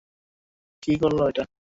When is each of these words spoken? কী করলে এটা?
কী 0.83 0.93
করলে 1.01 1.23
এটা? 1.29 1.43